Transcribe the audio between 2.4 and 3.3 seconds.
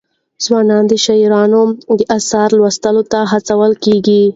لوستلو ته